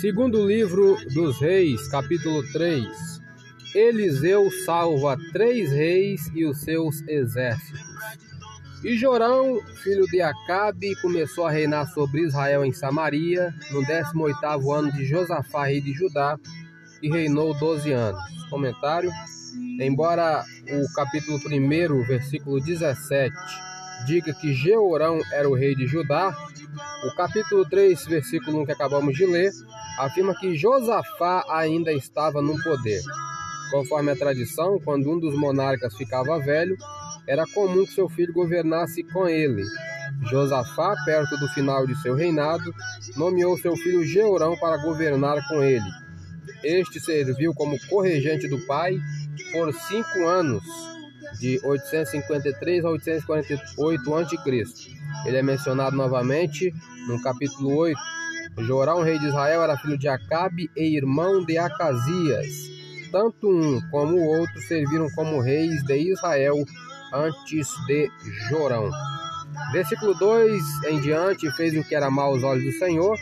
[0.00, 2.86] Segundo livro dos Reis, capítulo 3.
[3.74, 7.80] Eliseu salva três reis e os seus exércitos.
[8.84, 14.92] E Jorão, filho de Acabe, começou a reinar sobre Israel em Samaria, no 18º ano
[14.92, 16.38] de Josafá, rei de Judá,
[17.02, 18.22] e reinou 12 anos.
[18.48, 19.10] Comentário:
[19.80, 23.34] Embora o capítulo 1, versículo 17,
[24.08, 26.34] diga que Jeorão era o rei de Judá,
[27.04, 29.50] o capítulo 3, versículo 1 que acabamos de ler,
[29.98, 33.02] afirma que Josafá ainda estava no poder.
[33.70, 36.74] Conforme a tradição, quando um dos monarcas ficava velho,
[37.26, 39.62] era comum que seu filho governasse com ele.
[40.30, 42.74] Josafá, perto do final de seu reinado,
[43.14, 45.84] nomeou seu filho Jeorão para governar com ele.
[46.64, 48.98] Este serviu como corregente do pai
[49.52, 50.64] por cinco anos,
[51.38, 54.92] de 853 a 848 a.C.
[55.26, 56.72] Ele é mencionado novamente
[57.06, 57.98] no capítulo 8.
[58.58, 62.48] Jorão, rei de Israel, era filho de Acabe e irmão de Acasias.
[63.12, 66.56] Tanto um como o outro serviram como reis de Israel
[67.12, 68.10] antes de
[68.48, 68.90] Jorão.
[69.72, 73.16] Versículo 2 em diante fez o que era mal aos olhos do Senhor,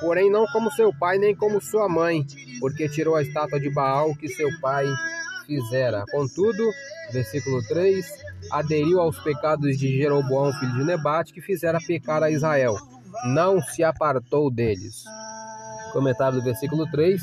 [0.00, 2.26] porém não como seu pai nem como sua mãe,
[2.58, 4.86] porque tirou a estátua de Baal que seu pai
[5.50, 6.04] fizera.
[6.12, 6.70] Contudo,
[7.12, 8.06] versículo 3,
[8.52, 12.76] aderiu aos pecados de Jeroboão, filho de Nebate, que fizera pecar a Israel.
[13.34, 15.02] Não se apartou deles.
[15.92, 17.20] Comentário do versículo 3.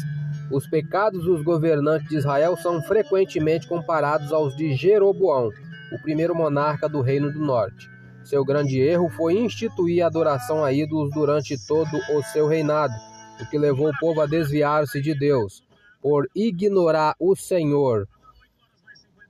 [0.52, 5.50] Os pecados dos governantes de Israel são frequentemente comparados aos de Jeroboão,
[5.94, 7.90] o primeiro monarca do Reino do Norte.
[8.26, 12.94] Seu grande erro foi instituir a adoração a ídolos durante todo o seu reinado,
[13.42, 15.64] o que levou o povo a desviar-se de Deus.
[16.02, 18.08] Por ignorar o Senhor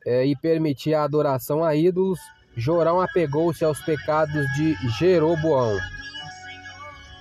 [0.08, 2.18] é, e permitir a adoração a ídolos,
[2.56, 5.78] Jorão apegou-se aos pecados de Jeroboão.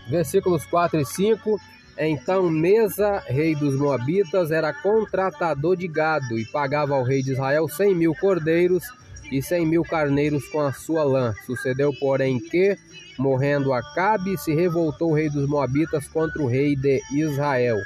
[0.08, 1.60] Versículos 4 e 5.
[1.98, 7.68] Então Mesa, rei dos Moabitas, era contratador de gado e pagava ao rei de Israel
[7.68, 8.84] cem mil cordeiros
[9.32, 11.34] e cem mil carneiros com a sua lã.
[11.44, 12.78] Sucedeu, porém, que,
[13.18, 17.78] morrendo Acabe, se revoltou o rei dos Moabitas contra o rei de Israel.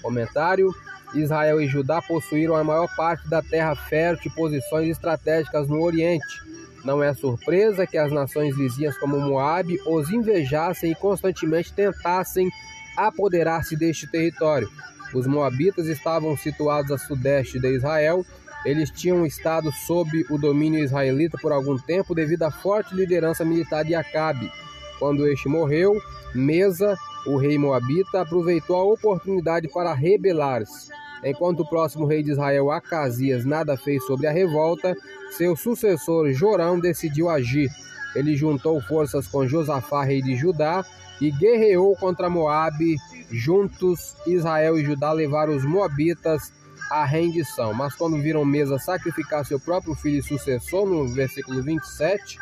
[0.00, 0.72] Comentário:
[1.20, 6.44] Israel e Judá possuíram a maior parte da terra fértil e posições estratégicas no Oriente.
[6.84, 12.48] Não é surpresa que as nações vizinhas como Moabe os invejassem e constantemente tentassem
[12.96, 14.68] apoderar-se deste território.
[15.14, 18.24] Os moabitas estavam situados a sudeste de Israel
[18.66, 23.84] eles tinham estado sob o domínio israelita por algum tempo devido à forte liderança militar
[23.84, 24.50] de Acabe.
[24.98, 25.96] Quando este morreu,
[26.34, 30.90] Mesa, o rei moabita, aproveitou a oportunidade para rebelar-se.
[31.24, 34.94] Enquanto o próximo rei de Israel, Acasias, nada fez sobre a revolta,
[35.30, 37.70] seu sucessor Jorão decidiu agir.
[38.14, 40.84] Ele juntou forças com Josafá, rei de Judá,
[41.20, 42.96] e guerreou contra Moabe.
[43.30, 46.52] Juntos, Israel e Judá levaram os moabitas
[46.90, 47.74] a rendição.
[47.74, 52.38] Mas quando viram Mesa sacrificar seu próprio filho e sucessor, no versículo 27,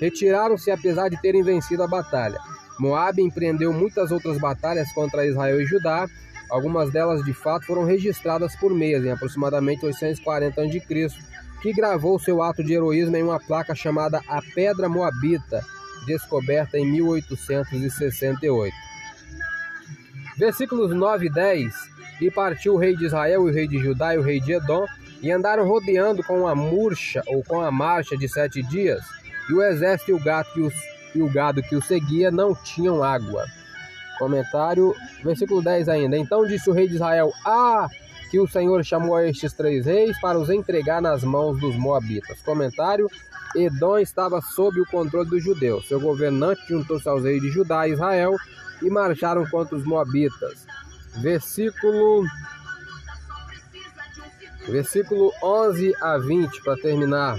[0.00, 2.38] retiraram-se apesar de terem vencido a batalha.
[2.78, 6.08] Moabe empreendeu muitas outras batalhas contra Israel e Judá.
[6.50, 11.08] Algumas delas, de fato, foram registradas por Mesa, em aproximadamente 840 a.C.,
[11.62, 15.64] que gravou seu ato de heroísmo em uma placa chamada A Pedra Moabita,
[16.06, 18.74] descoberta em 1868.
[20.36, 24.18] Versículos 9 e 10 e partiu o rei de Israel, o rei de Judá e
[24.18, 24.86] o rei de Edom,
[25.20, 29.02] e andaram rodeando com a murcha ou com a marcha de sete dias,
[29.48, 30.74] e o exército e o, gato que os,
[31.14, 33.44] e o gado que o seguia não tinham água.
[34.18, 36.16] Comentário, versículo 10 ainda.
[36.16, 37.88] Então disse o rei de Israel: Ah,
[38.30, 42.40] que o Senhor chamou a estes três reis para os entregar nas mãos dos moabitas.
[42.42, 43.08] Comentário:
[43.54, 45.86] Edom estava sob o controle dos judeus.
[45.86, 48.34] Seu governante juntou-se aos reis de Judá e Israel
[48.82, 50.66] e marcharam contra os moabitas
[51.16, 52.24] versículo
[54.66, 57.38] versículo 11 a 20 para terminar.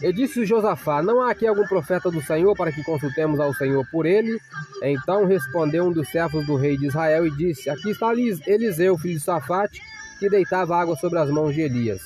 [0.00, 3.84] E disse Josafá: Não há aqui algum profeta do Senhor para que consultemos ao Senhor
[3.90, 4.40] por ele?
[4.82, 9.14] Então respondeu um dos servos do rei de Israel e disse: Aqui está Eliseu, filho
[9.14, 9.80] de Safate,
[10.18, 12.00] que deitava água sobre as mãos de Elias.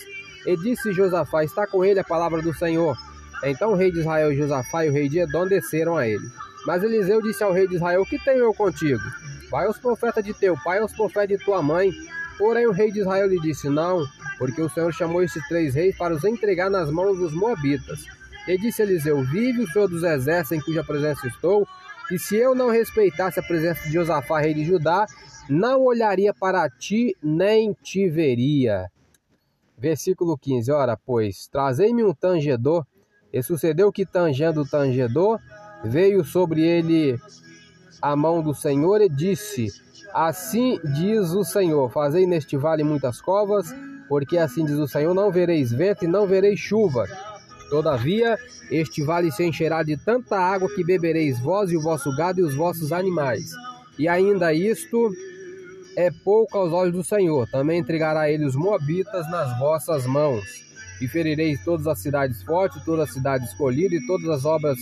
[0.47, 2.97] E disse Josafá: Está com ele a palavra do Senhor.
[3.45, 6.27] Então o rei de Israel, Josafá e o rei de Edom desceram a ele.
[6.67, 9.03] Mas Eliseu disse ao rei de Israel: Que tenho eu contigo?
[9.51, 11.91] Vai aos profetas de teu pai, aos profetas de tua mãe.
[12.39, 14.05] Porém o rei de Israel lhe disse: Não,
[14.39, 18.07] porque o Senhor chamou esses três reis para os entregar nas mãos dos moabitas.
[18.49, 21.67] E disse Eliseu: Vive o Senhor dos exércitos em cuja presença estou,
[22.13, 25.07] que se eu não respeitasse a presença de Josafá, rei de Judá,
[25.49, 28.91] não olharia para ti, nem te veria.
[29.79, 32.85] Versículo 15: Ora, pois, trazei-me um tangedor.
[33.33, 35.41] E sucedeu que, tangendo o tangedor,
[35.83, 37.19] veio sobre ele
[38.03, 39.69] a mão do Senhor e disse:
[40.13, 43.75] Assim diz o Senhor: Fazei neste vale muitas covas,
[44.07, 47.07] porque assim diz o Senhor: Não vereis vento e não vereis chuva.
[47.73, 48.39] Todavia,
[48.71, 52.43] este vale se encherá de tanta água que bebereis vós e o vosso gado e
[52.43, 53.51] os vossos animais.
[53.99, 55.11] E ainda isto
[55.97, 57.49] é pouco aos olhos do Senhor.
[57.49, 60.45] Também entregará ele os moabitas nas vossas mãos.
[61.01, 64.77] E ferireis todas as cidades fortes, toda a cidade escolhida, e todas as obras,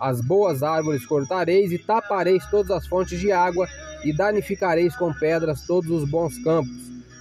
[0.00, 3.66] as boas árvores cortareis, e tapareis todas as fontes de água,
[4.04, 6.76] e danificareis com pedras todos os bons campos.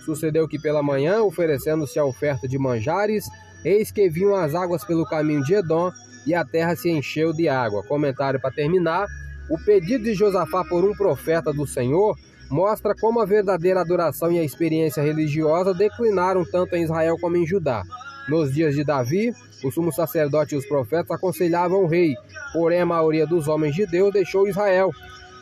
[0.05, 3.25] Sucedeu que pela manhã, oferecendo-se a oferta de manjares,
[3.65, 5.91] eis que vinham as águas pelo caminho de Edom,
[6.25, 7.83] e a terra se encheu de água.
[7.83, 9.07] Comentário para terminar.
[9.49, 12.15] O pedido de Josafá por um profeta do Senhor
[12.49, 17.45] mostra como a verdadeira adoração e a experiência religiosa declinaram tanto em Israel como em
[17.45, 17.83] Judá.
[18.27, 19.33] Nos dias de Davi,
[19.63, 22.15] o sumo sacerdote e os profetas aconselhavam o rei,
[22.53, 24.91] porém a maioria dos homens de Deus deixou Israel,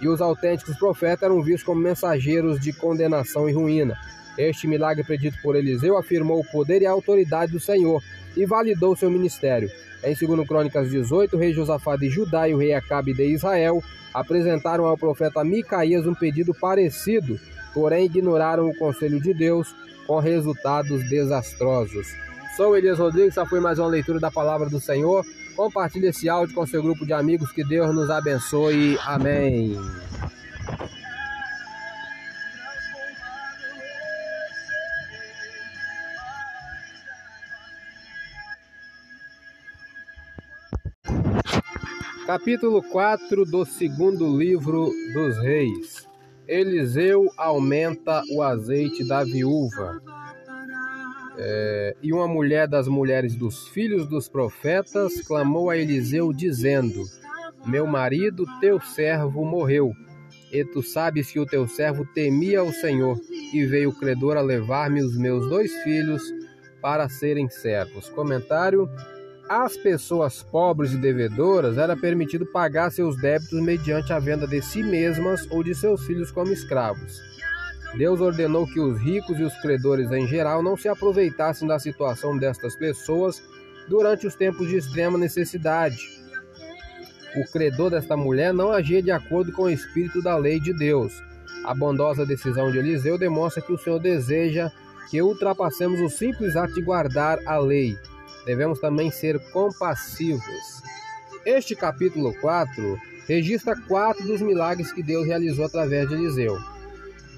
[0.02, 3.96] e os autênticos profetas eram vistos como mensageiros de condenação e ruína.
[4.38, 8.02] Este milagre predito por Eliseu afirmou o poder e a autoridade do Senhor
[8.36, 9.70] e validou seu ministério.
[10.04, 13.82] Em 2 Crônicas 18, o rei Josafá de Judá e o rei Acabe de Israel
[14.14, 17.40] apresentaram ao profeta Micaías um pedido parecido,
[17.74, 19.74] porém ignoraram o conselho de Deus
[20.06, 22.08] com resultados desastrosos.
[22.58, 25.26] Sou Elias Rodrigues, essa foi mais uma leitura da palavra do Senhor.
[25.56, 28.98] Compartilhe esse áudio com seu grupo de amigos, que Deus nos abençoe.
[29.06, 29.76] Amém.
[42.26, 46.08] Capítulo 4 do segundo livro dos Reis.
[46.48, 50.02] Eliseu aumenta o azeite da viúva.
[51.38, 57.04] É, e uma mulher das mulheres dos filhos dos profetas clamou a Eliseu, dizendo:
[57.66, 59.92] Meu marido, teu servo, morreu.
[60.50, 63.20] E tu sabes que o teu servo temia o Senhor,
[63.54, 66.24] e veio o credor a levar-me os meus dois filhos
[66.82, 68.08] para serem servos.
[68.08, 68.90] Comentário
[69.48, 74.82] às pessoas pobres e devedoras era permitido pagar seus débitos mediante a venda de si
[74.82, 77.22] mesmas ou de seus filhos como escravos.
[77.98, 82.38] Deus ordenou que os ricos e os credores em geral não se aproveitassem da situação
[82.38, 83.44] destas pessoas
[83.88, 85.98] durante os tempos de extrema necessidade.
[87.36, 91.22] O credor desta mulher não agia de acordo com o espírito da lei de Deus.
[91.66, 94.72] A bondosa decisão de Eliseu demonstra que o Senhor deseja
[95.10, 97.98] que ultrapassemos o simples ato de guardar a lei
[98.46, 100.82] devemos também ser compassivos.
[101.46, 102.98] Este capítulo 4
[103.28, 106.58] registra quatro dos milagres que Deus realizou através de Eliseu.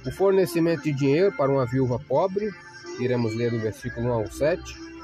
[0.05, 2.51] O fornecimento de dinheiro para uma viúva pobre,
[2.99, 4.61] iremos ler do versículo 1 ao 7.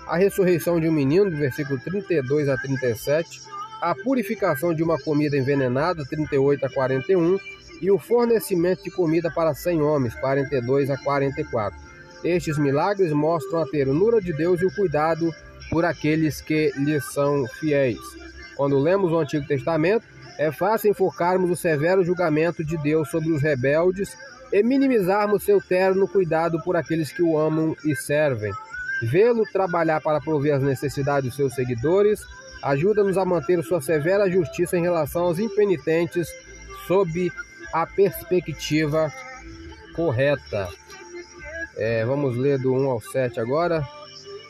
[0.07, 3.41] A ressurreição de um menino, do versículo 32 a 37.
[3.81, 7.39] A purificação de uma comida envenenada, 38 a 41.
[7.81, 11.79] E o fornecimento de comida para 100 homens, 42 a 44.
[12.23, 15.33] Estes milagres mostram a ternura de Deus e o cuidado
[15.71, 17.97] por aqueles que lhes são fiéis.
[18.57, 20.05] Quando lemos o Antigo Testamento,
[20.37, 24.15] é fácil enfocarmos o severo julgamento de Deus sobre os rebeldes
[24.51, 28.51] e minimizarmos seu terno cuidado por aqueles que o amam e servem.
[29.01, 32.21] Vê-lo trabalhar para prover as necessidades dos seus seguidores
[32.61, 36.27] ajuda-nos a manter sua severa justiça em relação aos impenitentes
[36.85, 37.31] sob
[37.73, 39.11] a perspectiva
[39.95, 40.67] correta.
[41.77, 43.87] É, vamos ler do 1 ao 7 agora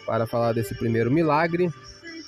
[0.05, 1.70] para falar desse primeiro milagre.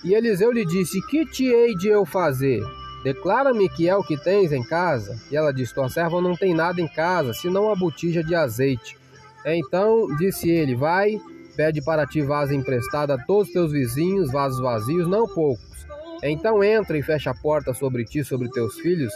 [0.04, 2.62] E Eliseu lhe disse: Que te hei de eu fazer?
[3.04, 5.20] Declara-me que é o que tens em casa.
[5.32, 8.98] E ela disse: Tua serva não tem nada em casa, senão a botija de azeite.
[9.46, 11.20] Então disse ele: Vai,
[11.56, 15.86] pede para ti vaso emprestado a todos teus vizinhos, vasos vazios, não poucos.
[16.24, 19.14] Então entra e fecha a porta sobre ti, sobre teus filhos,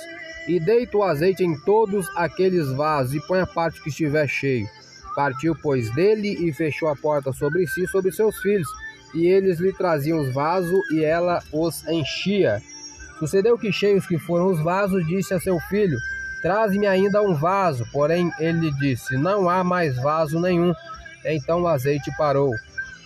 [0.48, 4.68] e deita o azeite em todos aqueles vasos, e põe a parte que estiver cheio.
[5.18, 8.68] Partiu, pois, dele e fechou a porta sobre si sobre seus filhos,
[9.16, 12.62] e eles lhe traziam os vasos e ela os enchia.
[13.18, 15.98] Sucedeu que, cheios que foram os vasos, disse a seu filho:
[16.40, 17.84] Traze-me ainda um vaso.
[17.92, 20.72] Porém, ele disse: Não há mais vaso nenhum.
[21.26, 22.54] Então o azeite parou.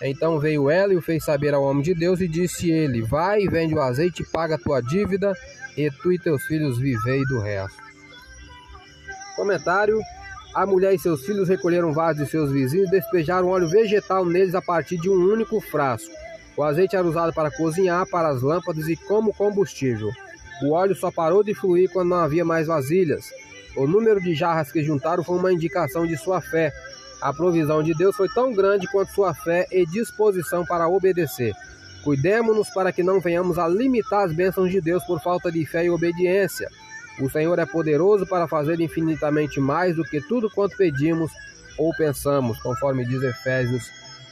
[0.02, 3.48] Então veio ela e o fez saber ao homem de Deus, e disse ele: Vai,
[3.48, 5.32] vende o azeite, paga a tua dívida,
[5.78, 7.80] e tu e teus filhos vivei do resto.
[9.34, 9.98] Comentário
[10.54, 14.54] a mulher e seus filhos recolheram vasos de seus vizinhos e despejaram óleo vegetal neles
[14.54, 16.12] a partir de um único frasco.
[16.56, 20.10] O azeite era usado para cozinhar, para as lâmpadas e como combustível.
[20.62, 23.30] O óleo só parou de fluir quando não havia mais vasilhas.
[23.74, 26.70] O número de jarras que juntaram foi uma indicação de sua fé.
[27.22, 31.54] A provisão de Deus foi tão grande quanto sua fé e disposição para obedecer.
[32.04, 35.86] Cuidemos-nos para que não venhamos a limitar as bênçãos de Deus por falta de fé
[35.86, 36.68] e obediência.
[37.20, 41.30] O Senhor é poderoso para fazer infinitamente mais do que tudo quanto pedimos
[41.78, 43.84] ou pensamos, conforme diz Efésios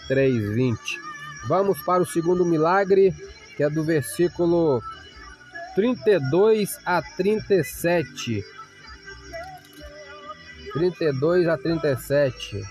[0.09, 0.79] 3:20.
[1.49, 3.15] Vamos para o segundo milagre,
[3.57, 4.83] que é do versículo
[5.75, 8.45] 32 a 37.
[10.73, 12.63] 32 a 37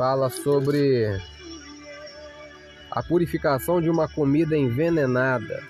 [0.00, 1.20] fala sobre
[2.90, 5.62] a purificação de uma comida envenenada.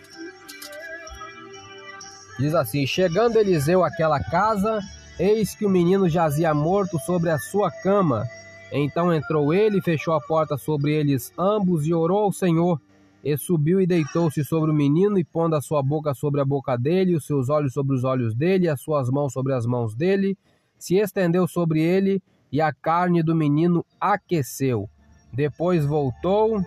[2.40, 4.80] Diz assim: Chegando Eliseu àquela casa,
[5.18, 8.26] eis que o menino jazia morto sobre a sua cama.
[8.72, 12.80] Então entrou ele, fechou a porta sobre eles ambos e orou ao Senhor.
[13.22, 16.78] E subiu e deitou-se sobre o menino, e pondo a sua boca sobre a boca
[16.78, 20.38] dele, os seus olhos sobre os olhos dele, as suas mãos sobre as mãos dele,
[20.78, 24.88] se estendeu sobre ele, e a carne do menino aqueceu.
[25.30, 26.64] Depois voltou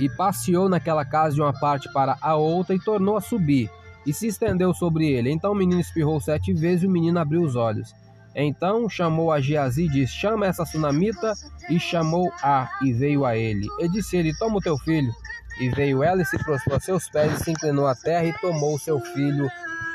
[0.00, 3.70] e passeou naquela casa de uma parte para a outra e tornou a subir,
[4.06, 5.30] e se estendeu sobre ele.
[5.30, 7.92] Então o menino espirrou sete vezes e o menino abriu os olhos.
[8.34, 11.32] Então chamou a Geazi e disse: Chama essa sunamita.
[11.68, 13.66] E chamou a, e veio a ele.
[13.80, 15.12] E disse ele: Toma o teu filho.
[15.58, 18.38] E veio ela e se prostrou a seus pés e se inclinou à terra e
[18.40, 19.48] tomou o seu filho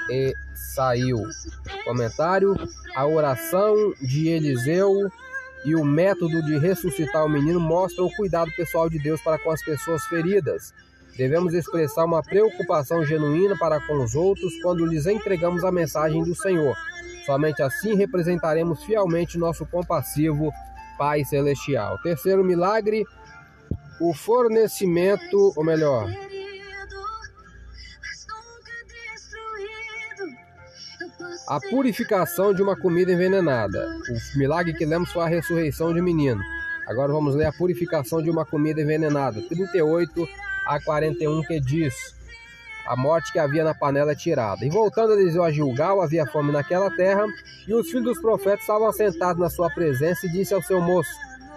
[0.09, 0.33] e
[0.75, 1.21] saiu.
[1.85, 2.55] Comentário:
[2.95, 4.91] A oração de Eliseu
[5.63, 9.51] e o método de ressuscitar o menino mostram o cuidado pessoal de Deus para com
[9.51, 10.73] as pessoas feridas.
[11.17, 16.33] Devemos expressar uma preocupação genuína para com os outros quando lhes entregamos a mensagem do
[16.35, 16.75] Senhor.
[17.25, 20.51] Somente assim representaremos fielmente nosso compassivo
[20.97, 21.97] Pai Celestial.
[22.01, 23.05] Terceiro milagre,
[23.99, 26.09] o fornecimento, ou melhor,
[31.47, 33.85] a purificação de uma comida envenenada.
[34.35, 36.41] O milagre que lemos foi a ressurreição de um menino.
[36.87, 39.41] Agora vamos ler a purificação de uma comida envenenada.
[39.41, 40.27] 38
[40.65, 41.93] a 41 que diz:
[42.85, 44.65] a morte que havia na panela é tirada.
[44.65, 47.25] E voltando Eliseu a Gilgal, havia fome naquela terra,
[47.67, 51.09] e os filhos dos profetas estavam assentados na sua presença, e disse ao seu moço: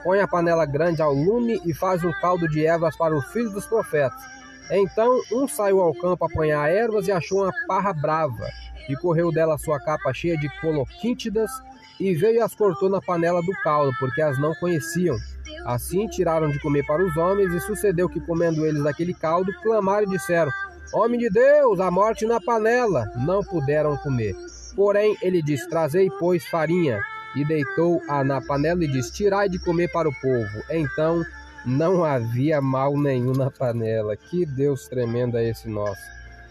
[0.03, 3.53] Põe a panela grande ao lume e faz um caldo de ervas para os filhos
[3.53, 4.23] dos profetas.
[4.71, 8.49] Então um saiu ao campo apanhar ervas e achou uma parra brava,
[8.89, 11.51] e correu dela sua capa cheia de coloquíntidas,
[11.99, 15.17] e veio e as cortou na panela do caldo, porque as não conheciam.
[15.65, 20.07] Assim tiraram de comer para os homens, e sucedeu que, comendo eles daquele caldo, clamaram
[20.07, 20.53] e disseram:
[20.93, 23.11] Homem de Deus, a morte na panela.
[23.17, 24.35] Não puderam comer.
[24.77, 27.01] Porém, ele disse: Trazei, pois, farinha.
[27.35, 30.63] E deitou-a na panela e disse: Tirai de comer para o povo.
[30.71, 31.25] Então
[31.65, 34.17] não havia mal nenhum na panela.
[34.17, 36.03] Que Deus tremendo é esse nosso.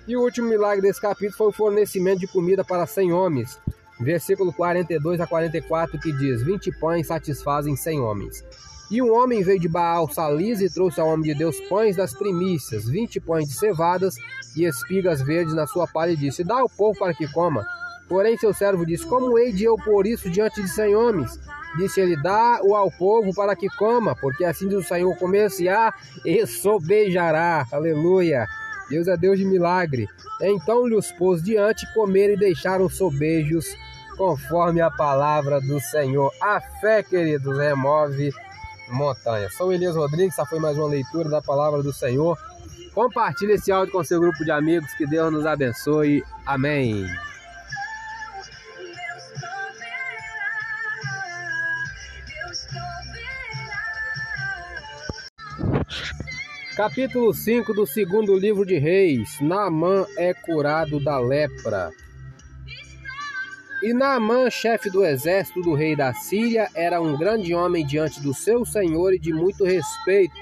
[0.07, 3.59] E o último milagre desse capítulo foi o fornecimento de comida para cem homens.
[3.99, 8.43] Versículo 42 a 44 que diz: Vinte pães satisfazem cem homens.
[8.93, 12.13] E um homem veio de Baal Salis e trouxe ao homem de Deus pães das
[12.13, 14.13] primícias, vinte pães de cevadas
[14.55, 17.65] e espigas verdes na sua palha, e disse: Dá ao povo para que coma.
[18.07, 21.39] Porém, seu servo disse: Como hei de eu pôr isso diante de cem homens?
[21.75, 25.91] Disse ele: Dá-o ao povo para que coma, porque assim diz o Senhor: comer-se-á
[26.23, 27.65] e sobejará.
[27.71, 28.45] Aleluia.
[28.91, 30.05] Deus é Deus de milagre.
[30.39, 33.65] Então lhe os pôs diante, comer e deixaram sobejos,
[34.15, 36.31] conforme a palavra do Senhor.
[36.39, 38.31] A fé, queridos, remove
[38.89, 39.49] montanha.
[39.49, 42.37] Sou Elias Rodrigues, essa foi mais uma leitura da palavra do Senhor.
[42.93, 46.23] Compartilhe esse áudio com seu grupo de amigos, que Deus nos abençoe.
[46.45, 47.07] Amém.
[56.75, 61.91] Capítulo 5 do segundo livro de Reis: Naamã é curado da lepra.
[63.83, 68.33] E Naamã, chefe do exército do rei da Síria, era um grande homem diante do
[68.33, 70.39] seu senhor e de muito respeito,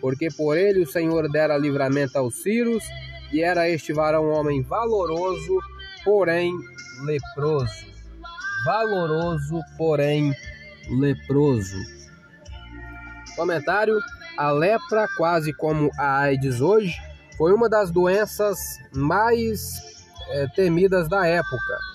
[0.00, 2.82] porque por ele o Senhor dera livramento aos sírios,
[3.32, 5.60] e era este varão um homem valoroso,
[6.04, 6.52] porém
[7.04, 7.86] leproso.
[8.66, 10.34] Valoroso, porém
[10.90, 11.78] leproso.
[13.36, 13.96] Comentário:
[14.36, 16.96] A lepra, quase como a AIDS hoje,
[17.38, 18.58] foi uma das doenças
[18.92, 19.80] mais
[20.30, 21.91] é, temidas da época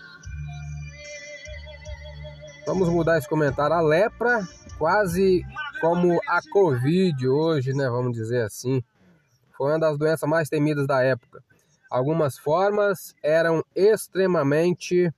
[2.67, 3.73] Vamos mudar esse comentário.
[3.73, 4.45] A lepra,
[4.77, 5.41] quase
[5.79, 7.89] como a Covid hoje, né?
[7.89, 8.83] Vamos dizer assim.
[9.55, 11.41] Foi uma das doenças mais temidas da época.
[11.89, 15.09] Algumas formas eram extremamente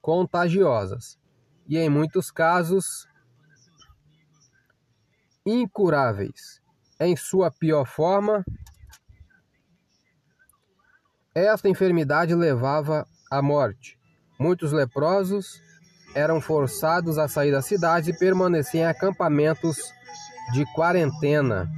[0.00, 1.18] contagiosas
[1.68, 3.06] e, em muitos casos,
[5.44, 6.62] incuráveis.
[6.98, 8.42] Em sua pior forma,
[11.34, 13.97] esta enfermidade levava à morte.
[14.38, 15.60] Muitos leprosos
[16.14, 19.76] eram forçados a sair da cidade e permaneciam em acampamentos
[20.52, 21.68] de quarentena.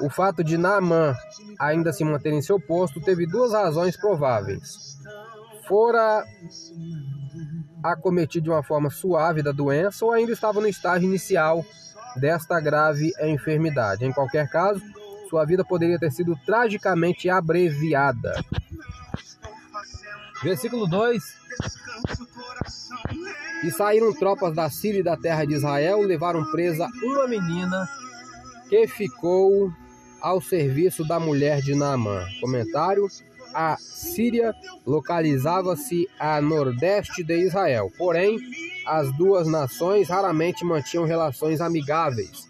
[0.00, 1.14] o fato de Naamã
[1.58, 4.98] ainda se manter em seu posto teve duas razões prováveis.
[5.68, 6.24] Fora
[7.82, 11.64] acometido de uma forma suave da doença ou ainda estava no estágio inicial
[12.16, 14.04] desta grave enfermidade.
[14.04, 14.82] Em qualquer caso,
[15.28, 18.32] sua vida poderia ter sido tragicamente abreviada.
[20.42, 21.22] Versículo 2:
[23.64, 27.88] E saíram tropas da Síria e da terra de Israel, levaram presa uma menina
[28.68, 29.70] que ficou
[30.20, 32.26] ao serviço da mulher de Naamã.
[32.40, 33.06] Comentário:
[33.54, 34.54] A Síria
[34.86, 38.38] localizava-se a nordeste de Israel, porém,
[38.86, 42.48] as duas nações raramente mantinham relações amigáveis.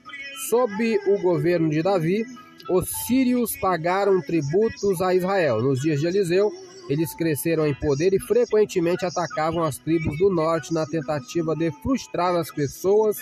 [0.48, 2.24] Sob o governo de Davi,
[2.70, 5.60] os sírios pagaram tributos a Israel.
[5.60, 6.50] Nos dias de Eliseu,
[6.90, 12.34] eles cresceram em poder e frequentemente atacavam as tribos do norte na tentativa de frustrar
[12.34, 13.16] as pessoas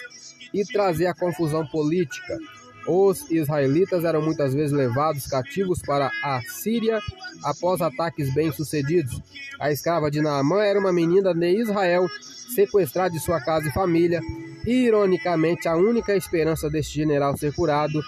[0.54, 2.38] e trazer a confusão política.
[2.86, 6.98] Os israelitas eram muitas vezes levados cativos para a Síria
[7.44, 9.20] após ataques bem-sucedidos.
[9.60, 12.06] A escrava de Naamã era uma menina de Israel,
[12.54, 14.22] sequestrada de sua casa e família.
[14.66, 18.00] Ironicamente, a única esperança deste general ser curado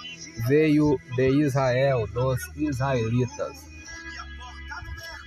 [0.48, 3.68] veio de Israel, dos israelitas.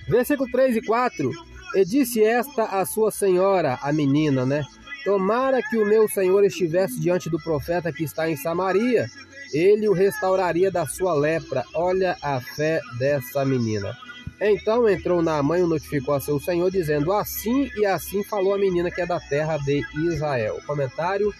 [0.08, 1.30] Versículo 3 e 4.
[1.76, 4.62] E disse esta a sua senhora, a menina, né?
[5.04, 9.06] Tomara que o meu senhor estivesse diante do profeta que está em Samaria,
[9.52, 11.64] ele o restauraria da sua lepra.
[11.74, 13.94] Olha a fé dessa menina.
[14.40, 18.58] Então entrou na mãe e notificou a seu senhor, dizendo: Assim e assim falou a
[18.58, 19.82] menina que é da terra de
[20.12, 20.58] Israel.
[20.66, 21.32] Comentário: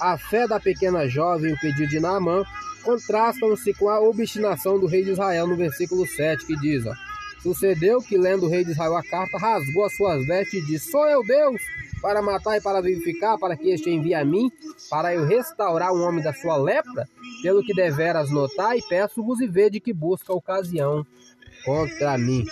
[0.00, 2.44] A fé da pequena jovem e o pedido de Naamã
[2.82, 6.94] contrastam-se com a obstinação do rei de Israel no versículo 7, que diz: ó,
[7.42, 10.92] Sucedeu que, lendo o rei de Israel a carta, rasgou as suas vestes e disse:
[10.92, 11.60] Sou eu Deus,
[12.00, 14.50] para matar e para vivificar, para que este envie a mim,
[14.88, 17.08] para eu restaurar um homem da sua lepra?
[17.42, 21.04] Pelo que deveras notar, e peço-vos e vede que busca ocasião
[21.64, 22.44] contra mim.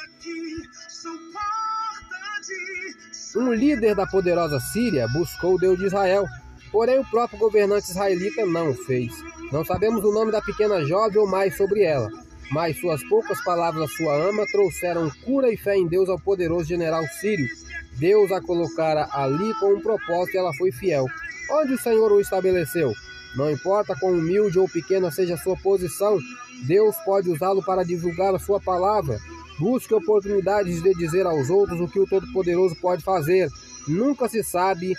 [3.37, 6.25] Um líder da poderosa Síria buscou o Deus de Israel,
[6.73, 9.13] porém o próprio governante israelita não o fez.
[9.53, 12.11] Não sabemos o nome da pequena jovem ou mais sobre ela
[12.51, 16.65] mas suas poucas palavras à sua ama trouxeram cura e fé em Deus ao poderoso
[16.65, 17.47] general sírio.
[17.93, 21.07] Deus a colocara ali com um propósito e ela foi fiel.
[21.51, 22.93] Onde o Senhor o estabeleceu?
[23.37, 26.19] Não importa quão humilde ou pequena seja a sua posição,
[26.67, 29.19] Deus pode usá-lo para divulgar a sua palavra.
[29.59, 33.49] Busque oportunidades de dizer aos outros o que o Todo-Poderoso pode fazer.
[33.87, 34.95] Nunca se sabe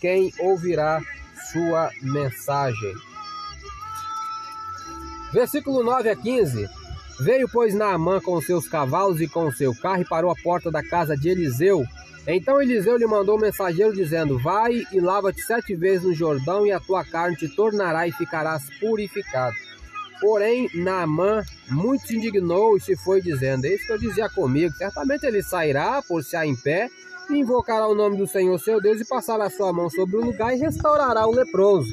[0.00, 1.00] quem ouvirá
[1.52, 2.94] sua mensagem.
[5.32, 6.66] Versículo 9 a 15.
[7.18, 10.82] Veio, pois, Naamã com seus cavalos e com seu carro e parou à porta da
[10.82, 11.84] casa de Eliseu.
[12.26, 16.72] Então Eliseu lhe mandou um mensageiro dizendo: Vai e lava-te sete vezes no Jordão, e
[16.72, 19.54] a tua carne te tornará e ficarás purificado.
[20.20, 25.24] Porém, Naamã muito se indignou e se foi dizendo: Eis que eu dizia comigo: certamente
[25.24, 26.88] ele sairá, por se em pé,
[27.30, 30.24] e invocará o nome do Senhor seu Deus, e passará a sua mão sobre o
[30.24, 31.88] lugar e restaurará o leproso.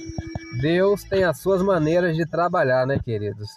[0.62, 3.50] Deus tem as suas maneiras de trabalhar, né, queridos?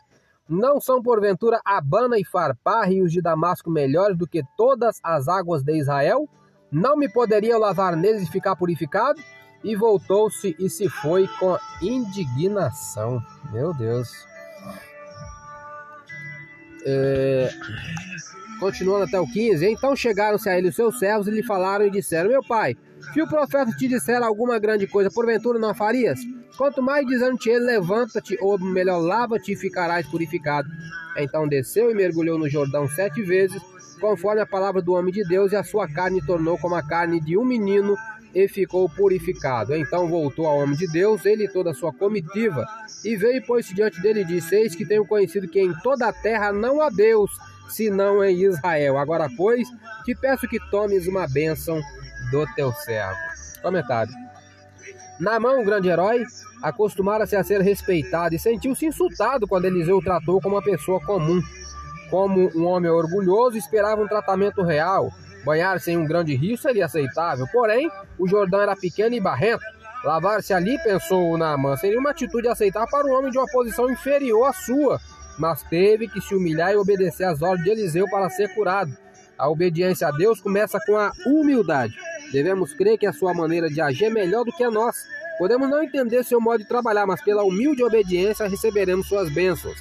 [0.49, 5.63] Não são porventura Abana e Farpá, rios de Damasco, melhores do que todas as águas
[5.63, 6.29] de Israel?
[6.71, 9.21] Não me poderia lavar neles e ficar purificado?
[9.65, 13.21] E voltou-se e se foi com indignação.
[13.53, 14.09] Meu Deus.
[16.85, 17.51] É...
[18.61, 19.67] Continuando até o 15.
[19.67, 22.77] Então chegaram-se a ele os seus servos e lhe falaram e disseram: Meu pai,
[23.13, 26.21] se o profeta te disser alguma grande coisa, porventura não a farias?
[26.57, 30.69] Quanto mais dizendo-te ele, levanta-te, ou melhor, lava-te e ficarás purificado.
[31.17, 33.61] Então desceu e mergulhou no Jordão sete vezes,
[34.01, 37.21] conforme a palavra do homem de Deus, e a sua carne tornou como a carne
[37.21, 37.97] de um menino,
[38.35, 39.75] e ficou purificado.
[39.75, 42.67] Então voltou ao homem de Deus, ele e toda a sua comitiva,
[43.03, 46.07] e veio e pôs-se diante dele e disse: Eis que tenho conhecido que em toda
[46.07, 47.31] a terra não há Deus,
[47.71, 48.99] senão em Israel.
[48.99, 49.67] Agora, pois,
[50.05, 51.81] te peço que tomes uma bênção
[52.31, 53.19] do teu servo.
[53.63, 54.13] Comentário.
[55.19, 56.25] Namã, um grande herói,
[56.63, 61.41] acostumara-se a ser respeitado e sentiu-se insultado quando Eliseu o tratou como uma pessoa comum.
[62.11, 65.11] Como um homem orgulhoso, esperava um tratamento real.
[65.45, 69.65] Banhar-se em um grande rio seria aceitável, porém, o Jordão era pequeno e barrento.
[70.05, 74.49] Lavar-se ali, pensou Naamã, seria uma atitude aceitável para um homem de uma posição inferior
[74.49, 75.01] à sua,
[75.39, 78.97] mas teve que se humilhar e obedecer às ordens de Eliseu para ser curado.
[79.39, 81.95] A obediência a Deus começa com a humildade.
[82.33, 85.07] Devemos crer que a sua maneira de agir é melhor do que a nossa.
[85.39, 89.77] Podemos não entender seu modo de trabalhar, mas pela humilde obediência receberemos suas bênçãos.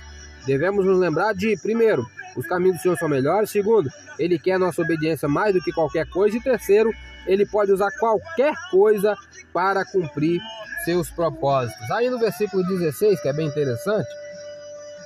[0.46, 2.06] Devemos nos lembrar de, primeiro,
[2.36, 3.50] os caminhos do Senhor são melhores.
[3.50, 6.38] Segundo, Ele quer nossa obediência mais do que qualquer coisa.
[6.38, 6.92] E terceiro,
[7.26, 9.16] Ele pode usar qualquer coisa
[9.54, 10.40] para cumprir
[10.84, 11.90] seus propósitos.
[11.92, 14.10] Aí no versículo 16, que é bem interessante,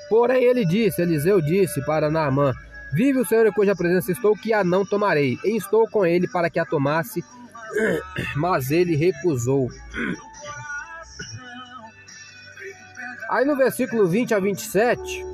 [0.10, 2.52] Porém, ele disse, Eliseu disse para Naamã:
[2.92, 5.38] Vive o Senhor em cuja presença estou, que a não tomarei.
[5.44, 7.24] E estou com ele para que a tomasse,
[8.36, 9.70] mas ele recusou.
[13.30, 15.26] Aí no versículo 20 a 27,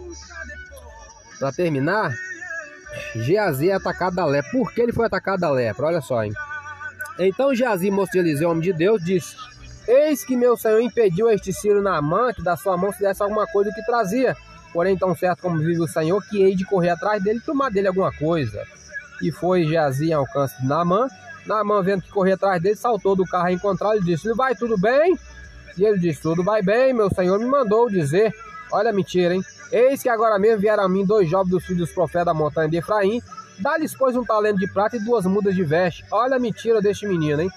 [1.39, 2.13] para terminar,
[3.15, 4.51] Geazi é atacado da lepra.
[4.51, 5.85] Por que ele foi atacado da lepra?
[5.85, 6.33] Olha só, hein?
[7.17, 9.35] Então Geazi, moço de Eliseu, homem de Deus, disse:
[9.87, 13.47] Eis que meu senhor impediu este Ciro Naamã que da sua mão se desse alguma
[13.47, 14.35] coisa que trazia.
[14.75, 17.71] Porém, tão certo como vive o Senhor, que hei de correr atrás dele e tomar
[17.71, 18.61] dele alguma coisa.
[19.21, 21.07] E foi Geazi ao alcance de Naamã.
[21.47, 24.77] Naamã, vendo que corria atrás dele, saltou do carro a encontrá-lo e disse: Vai tudo
[24.77, 25.17] bem?
[25.77, 28.35] E ele disse: Tudo vai bem, meu senhor me mandou dizer.
[28.69, 29.41] Olha a mentira, hein?
[29.71, 32.67] Eis que agora mesmo vieram a mim dois jovens dos filhos dos profetas da montanha
[32.67, 33.21] de Efraim.
[33.59, 36.03] Dá-lhes, pois, um talento de prata e duas mudas de veste.
[36.11, 37.49] Olha a mentira deste menino, hein?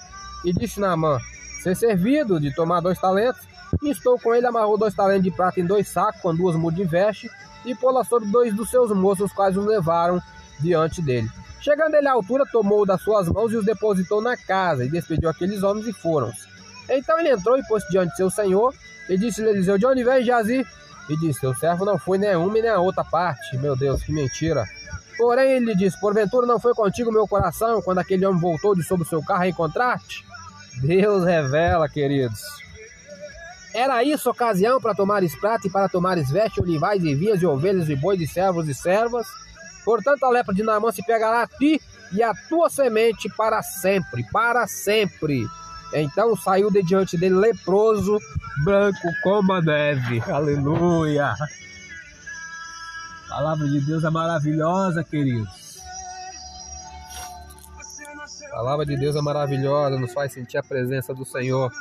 [0.45, 1.19] E disse Naamã:
[1.61, 3.41] Ser servido de tomar dois talentos
[3.81, 6.77] e estou com ele, amarrou dois talentos de prata em dois sacos, com duas mudas
[6.77, 7.29] de veste,
[7.65, 10.21] e pô-la sobre dois dos seus moços, os quais os levaram
[10.59, 11.29] diante dele.
[11.61, 15.29] Chegando ele à altura, tomou das suas mãos e os depositou na casa, e despediu
[15.29, 16.47] aqueles homens e foram-se.
[16.89, 18.73] Então ele entrou e pôs diante de seu senhor,
[19.09, 20.65] e disse-lhe Eliseu, de onde vem Jazi?
[21.09, 23.57] E disse, seu servo não foi nem a uma nem a outra parte.
[23.57, 24.63] Meu Deus, que mentira.
[25.17, 29.05] Porém ele disse, porventura não foi contigo meu coração, quando aquele homem voltou de sobre
[29.05, 30.23] o seu carro a encontrar-te?
[30.81, 32.39] Deus revela, queridos.
[33.73, 37.87] Era isso ocasião para tomares prata e para tomares veste, olivais e vinhas e ovelhas
[37.89, 39.27] e bois e servos e servas.
[39.85, 44.25] Portanto, a lepra de Naamã se pegará a ti e a tua semente para sempre,
[44.31, 45.47] para sempre.
[45.93, 48.19] Então saiu de diante dele leproso,
[48.63, 50.21] branco como a neve.
[50.31, 51.35] Aleluia!
[53.27, 55.69] Palavra de Deus é maravilhosa, queridos.
[58.51, 61.71] Palavra de Deus é maravilhosa, nos faz sentir a presença do Senhor.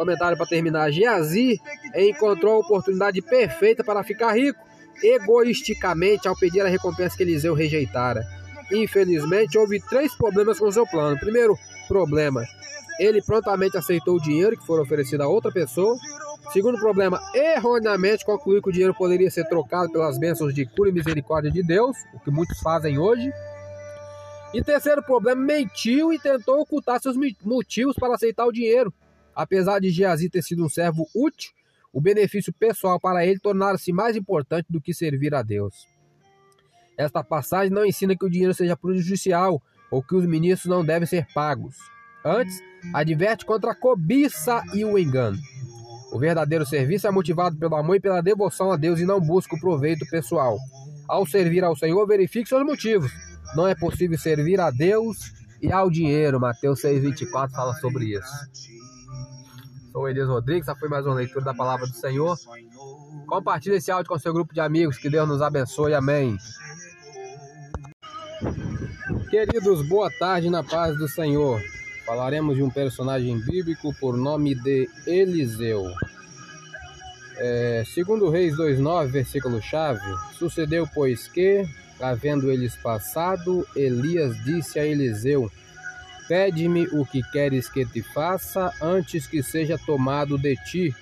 [0.00, 0.90] Comentário para terminar.
[0.90, 1.60] Geazi
[1.94, 4.58] encontrou a oportunidade perfeita para ficar rico,
[5.04, 8.24] egoisticamente, ao pedir a recompensa que Eliseu rejeitara.
[8.72, 11.20] Infelizmente, houve três problemas com seu plano.
[11.20, 11.54] Primeiro
[11.86, 12.42] problema,
[12.98, 15.94] ele prontamente aceitou o dinheiro que foi oferecido a outra pessoa.
[16.50, 20.92] Segundo problema, erroneamente concluiu que o dinheiro poderia ser trocado pelas bênçãos de cura e
[20.94, 23.30] misericórdia de Deus, o que muitos fazem hoje.
[24.54, 28.90] E terceiro problema, mentiu e tentou ocultar seus motivos para aceitar o dinheiro.
[29.40, 31.50] Apesar de Geazi ter sido um servo útil,
[31.90, 35.88] o benefício pessoal para ele tornara-se mais importante do que servir a Deus.
[36.94, 41.06] Esta passagem não ensina que o dinheiro seja prejudicial ou que os ministros não devem
[41.06, 41.78] ser pagos.
[42.22, 42.54] Antes,
[42.92, 45.38] adverte contra a cobiça e o engano.
[46.12, 49.56] O verdadeiro serviço é motivado pelo amor e pela devoção a Deus e não busca
[49.56, 50.58] o proveito pessoal.
[51.08, 53.10] Ao servir ao Senhor, verifique seus motivos.
[53.56, 56.38] Não é possível servir a Deus e ao dinheiro.
[56.38, 58.79] Mateus 6,24 fala sobre isso.
[59.92, 62.38] Sou Elias Rodrigues, essa foi mais uma leitura da palavra do Senhor.
[63.26, 66.36] Compartilhe esse áudio com seu grupo de amigos, que Deus nos abençoe, amém.
[69.28, 71.60] Queridos, boa tarde na paz do Senhor.
[72.06, 75.84] Falaremos de um personagem bíblico por nome de Eliseu.
[77.36, 80.00] É, segundo Reis 2,9, versículo chave,
[80.38, 81.66] sucedeu pois que,
[82.00, 85.50] havendo eles passado, Elias disse a Eliseu,
[86.30, 90.94] Pede-me o que queres que te faça antes que seja tomado de ti.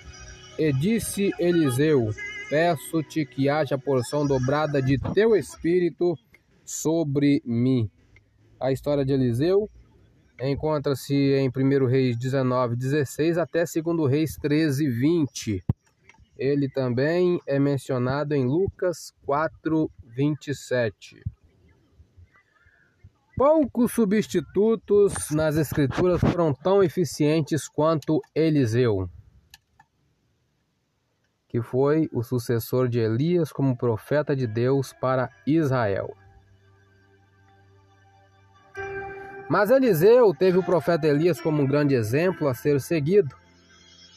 [0.59, 2.09] E disse Eliseu:
[2.49, 6.17] Peço-te que haja porção dobrada de teu espírito
[6.65, 7.91] sobre mim.
[8.59, 9.69] A história de Eliseu
[10.41, 15.63] encontra-se em 1 Reis 19, 16 até 2 Reis 13, 20.
[16.39, 21.23] Ele também é mencionado em Lucas 4, 27.
[23.39, 29.09] Poucos substitutos nas Escrituras foram tão eficientes quanto Eliseu,
[31.49, 36.17] que foi o sucessor de Elias como profeta de Deus para Israel.
[39.49, 43.37] Mas Eliseu teve o profeta Elias como um grande exemplo a ser seguido.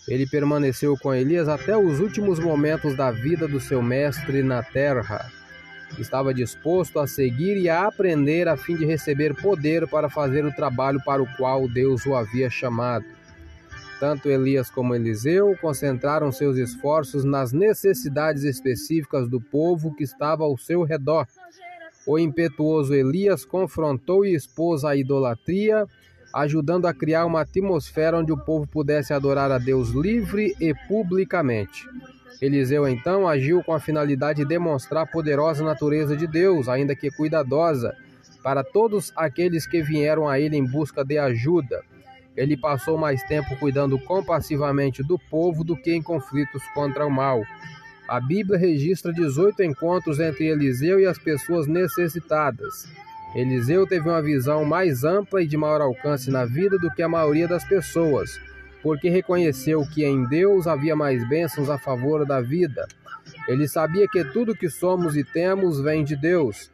[0.07, 5.29] Ele permaneceu com Elias até os últimos momentos da vida do seu mestre na terra
[5.99, 10.53] estava disposto a seguir e a aprender a fim de receber poder para fazer o
[10.53, 13.05] trabalho para o qual Deus o havia chamado.
[13.99, 20.57] Tanto Elias como Eliseu concentraram seus esforços nas necessidades específicas do povo que estava ao
[20.57, 21.27] seu redor.
[22.07, 25.85] O impetuoso Elias confrontou e expôs a idolatria,
[26.33, 31.87] ajudando a criar uma atmosfera onde o povo pudesse adorar a Deus livre e publicamente.
[32.41, 37.11] Eliseu então agiu com a finalidade de demonstrar a poderosa natureza de Deus, ainda que
[37.11, 37.95] cuidadosa,
[38.41, 41.83] para todos aqueles que vieram a ele em busca de ajuda.
[42.35, 47.43] Ele passou mais tempo cuidando compassivamente do povo do que em conflitos contra o mal.
[48.07, 52.87] A Bíblia registra 18 encontros entre Eliseu e as pessoas necessitadas.
[53.35, 57.07] Eliseu teve uma visão mais ampla e de maior alcance na vida do que a
[57.07, 58.39] maioria das pessoas,
[58.81, 62.87] porque reconheceu que em Deus havia mais bênçãos a favor da vida.
[63.47, 66.71] Ele sabia que tudo que somos e temos vem de Deus.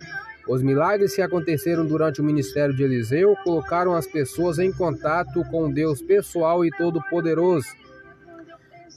[0.48, 5.70] Os milagres que aconteceram durante o ministério de Eliseu colocaram as pessoas em contato com
[5.70, 7.68] Deus pessoal e todo-poderoso.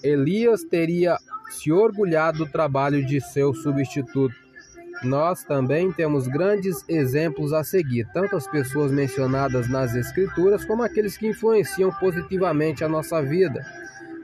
[0.02, 1.18] Elias teria
[1.50, 4.34] se orgulhado do trabalho de seu substituto.
[5.02, 11.16] Nós também temos grandes exemplos a seguir, tanto as pessoas mencionadas nas Escrituras como aqueles
[11.16, 13.64] que influenciam positivamente a nossa vida.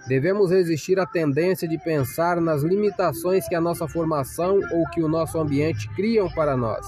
[0.06, 5.08] Devemos resistir à tendência de pensar nas limitações que a nossa formação ou que o
[5.08, 6.86] nosso ambiente criam para nós.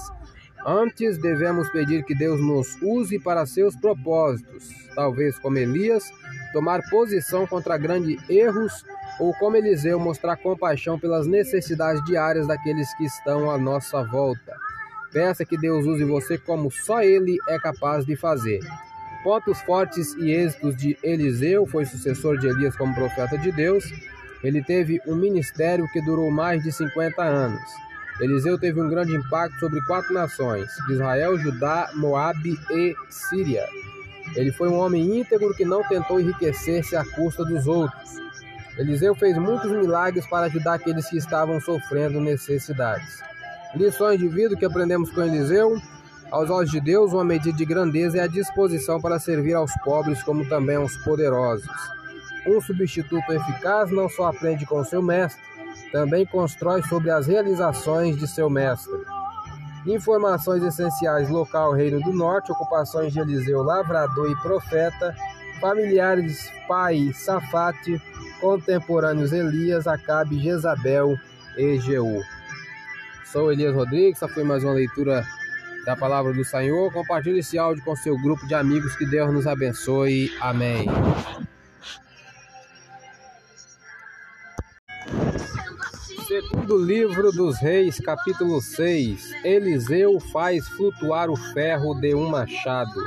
[0.65, 6.03] Antes, devemos pedir que Deus nos use para seus propósitos, talvez como Elias,
[6.53, 8.85] tomar posição contra grandes erros
[9.19, 14.55] ou como Eliseu, mostrar compaixão pelas necessidades diárias daqueles que estão à nossa volta.
[15.11, 18.59] Peça que Deus use você como só Ele é capaz de fazer.
[19.23, 23.83] Pontos fortes e êxitos de Eliseu, foi sucessor de Elias como profeta de Deus.
[24.43, 27.61] Ele teve um ministério que durou mais de 50 anos.
[28.21, 33.65] Eliseu teve um grande impacto sobre quatro nações: Israel, Judá, Moabe e Síria.
[34.35, 38.28] Ele foi um homem íntegro que não tentou enriquecer-se à custa dos outros.
[38.79, 43.21] Eliseu fez muitos milagres para ajudar aqueles que estavam sofrendo necessidades.
[43.75, 45.77] Lições de vida que aprendemos com Eliseu.
[46.31, 50.23] Aos olhos de Deus, uma medida de grandeza é a disposição para servir aos pobres
[50.23, 51.67] como também aos poderosos.
[52.47, 55.43] Um substituto eficaz não só aprende com seu mestre,
[55.91, 58.93] também constrói sobre as realizações de seu mestre.
[59.85, 65.13] Informações essenciais: local Reino do Norte, ocupações de Eliseu, lavrador e profeta,
[65.59, 68.01] familiares pai Safate,
[68.39, 71.15] contemporâneos Elias, Acabe, Jezabel
[71.57, 72.21] e Jeú.
[73.25, 75.23] Sou Elias Rodrigues, essa foi mais uma leitura
[75.85, 76.91] da palavra do Senhor.
[76.91, 80.31] Compartilhe esse áudio com seu grupo de amigos, que Deus nos abençoe.
[80.41, 80.87] Amém.
[86.27, 89.43] Segundo livro dos Reis, capítulo 6.
[89.43, 93.01] Eliseu faz flutuar o ferro de um machado.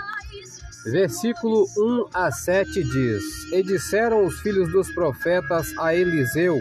[0.84, 6.60] Versículo 1 a 7 diz: E disseram os filhos dos profetas a Eliseu: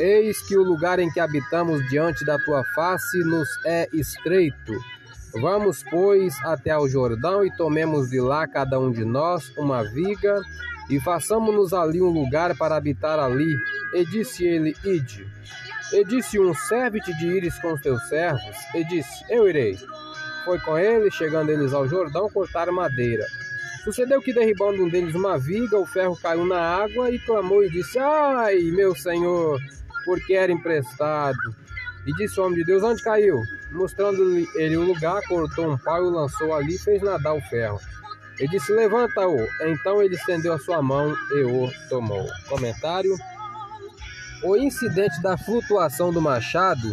[0.00, 4.72] Eis que o lugar em que habitamos diante da tua face nos é estreito.
[5.40, 10.40] Vamos, pois, até ao Jordão e tomemos de lá cada um de nós uma viga
[10.88, 13.56] e façamos-nos ali um lugar para habitar ali.
[13.94, 15.26] E disse ele: Ide.
[15.92, 18.56] E disse um: Serve-te de ires com os teus servos.
[18.74, 19.78] E disse: Eu irei.
[20.44, 23.24] Foi com ele, chegando eles ao Jordão, cortaram madeira.
[23.82, 27.70] Sucedeu que, derribando um deles uma viga, o ferro caiu na água e clamou e
[27.70, 29.60] disse: Ai, meu senhor,
[30.04, 31.54] porque era emprestado.
[32.06, 33.42] E disse o homem de Deus: Onde caiu?
[33.72, 37.78] Mostrando-lhe ele o lugar, cortou um pau e o lançou ali fez nadar o ferro.
[38.38, 39.36] Ele disse: Levanta-o.
[39.66, 42.26] Então ele estendeu a sua mão e o tomou.
[42.48, 43.14] Comentário:
[44.42, 46.90] O incidente da flutuação do machado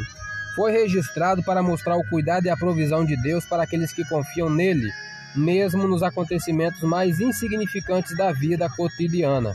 [0.55, 4.49] foi registrado para mostrar o cuidado e a provisão de Deus para aqueles que confiam
[4.49, 4.91] nele,
[5.35, 9.53] mesmo nos acontecimentos mais insignificantes da vida cotidiana.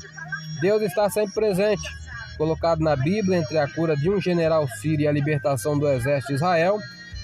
[0.60, 1.88] Deus está sempre presente,
[2.38, 6.28] colocado na Bíblia entre a cura de um general sírio e a libertação do exército
[6.28, 6.78] de Israel.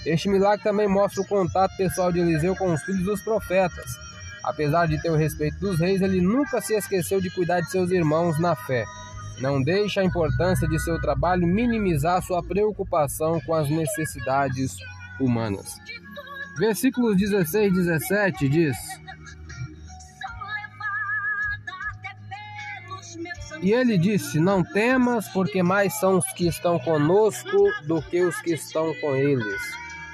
[0.05, 3.97] Este milagre também mostra o contato pessoal de Eliseu com os filhos dos profetas.
[4.43, 7.89] Apesar de ter o respeito dos reis, ele nunca se esqueceu de cuidar de seus
[7.89, 8.83] irmãos na fé.
[9.39, 14.75] Não deixe a importância de seu trabalho minimizar sua preocupação com as necessidades
[15.19, 15.77] humanas.
[16.57, 18.77] Versículos 16 e 17 diz:
[23.63, 28.39] E ele disse: Não temas, porque mais são os que estão conosco do que os
[28.41, 29.61] que estão com eles.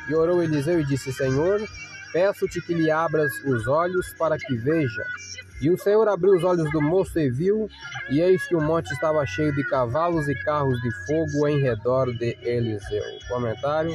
[0.07, 1.59] E orou Eliseu e disse: Senhor,
[2.13, 5.03] peço-te que lhe abras os olhos para que veja.
[5.61, 7.67] E o Senhor abriu os olhos do moço e viu,
[8.09, 12.05] e eis que o monte estava cheio de cavalos e carros de fogo em redor
[12.17, 13.03] de Eliseu.
[13.27, 13.93] Comentário.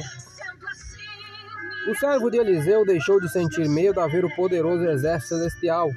[1.87, 5.91] O servo de Eliseu deixou de sentir medo a ver o poderoso exército celestial.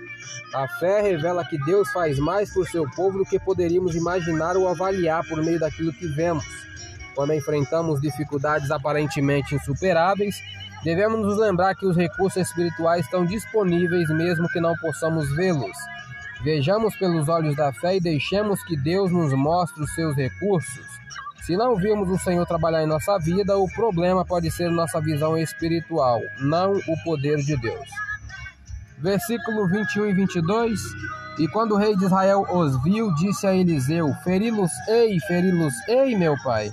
[0.55, 4.69] A fé revela que Deus faz mais por seu povo do que poderíamos imaginar ou
[4.69, 6.45] avaliar por meio daquilo que vemos.
[7.15, 10.37] Quando enfrentamos dificuldades aparentemente insuperáveis,
[10.85, 15.77] Devemos nos lembrar que os recursos espirituais estão disponíveis mesmo que não possamos vê-los.
[16.43, 20.87] Vejamos pelos olhos da fé e deixemos que Deus nos mostre os seus recursos.
[21.43, 25.37] Se não virmos o Senhor trabalhar em nossa vida, o problema pode ser nossa visão
[25.37, 27.89] espiritual, não o poder de Deus.
[28.99, 30.81] Versículo 21 e 22.
[31.39, 36.17] E quando o rei de Israel os viu, disse a Eliseu: Feri-los, ei, feri-los, ei,
[36.17, 36.71] meu pai.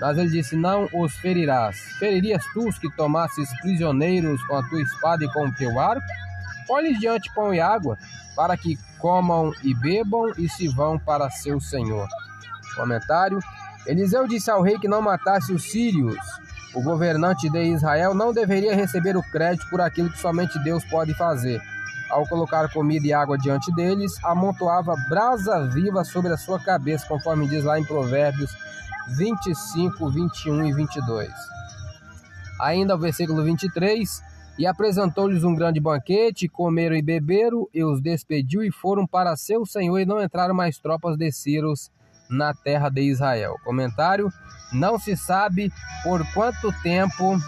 [0.00, 1.76] Mas ele disse: Não os ferirás.
[1.98, 6.06] Feririas tu os que tomasses prisioneiros com a tua espada e com o teu arco?
[6.66, 7.98] Põe-lhes diante pão e água,
[8.36, 12.06] para que comam e bebam e se vão para seu senhor.
[12.76, 13.40] Comentário:
[13.86, 16.16] Eliseu disse ao rei que não matasse os sírios.
[16.74, 21.14] O governante de Israel não deveria receber o crédito por aquilo que somente Deus pode
[21.14, 21.60] fazer.
[22.10, 27.48] Ao colocar comida e água diante deles, amontoava brasa viva sobre a sua cabeça, conforme
[27.48, 28.54] diz lá em Provérbios
[29.16, 31.30] 25, 21 e 22.
[32.60, 34.22] Ainda o versículo 23:
[34.58, 39.64] E apresentou-lhes um grande banquete, comeram e beberam, e os despediu e foram para seu
[39.64, 41.90] senhor, e não entraram mais tropas de Círios
[42.28, 43.54] na terra de Israel.
[43.64, 44.30] Comentário:
[44.72, 47.38] Não se sabe por quanto tempo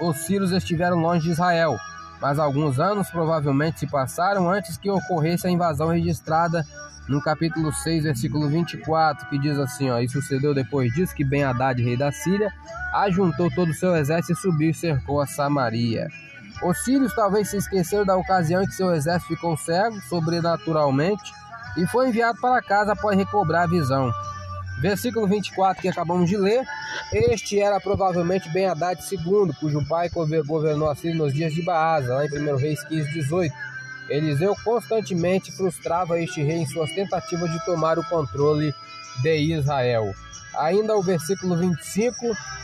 [0.00, 1.76] os Círios estiveram longe de Israel,
[2.22, 6.64] mas alguns anos provavelmente se passaram antes que ocorresse a invasão registrada
[7.08, 11.42] no capítulo 6, versículo 24, que diz assim, ó, e sucedeu depois disso que Ben
[11.42, 12.52] Haddad, rei da Síria,
[12.94, 16.06] ajuntou todo o seu exército e subiu e cercou a Samaria.
[16.62, 21.32] Os sírios talvez se esqueceram da ocasião em que seu exército ficou cego, sobrenaturalmente,
[21.76, 24.12] e foi enviado para casa após recobrar a visão.
[24.82, 26.66] Versículo 24 que acabamos de ler,
[27.12, 32.14] este era provavelmente Ben Haddad II, cujo pai governou a Síria nos dias de Baasa,
[32.14, 33.54] lá em 1 Reis 15, 18
[34.08, 38.74] Eliseu constantemente frustrava este rei em suas tentativas de tomar o controle
[39.22, 40.12] de Israel.
[40.58, 42.14] Ainda o versículo 25: